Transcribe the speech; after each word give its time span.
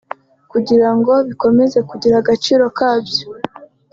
kugira 0.51 0.89
ngo 0.97 1.13
bikomeze 1.27 1.79
kugira 1.89 2.15
agaciro 2.21 2.65
kabyo 2.77 3.25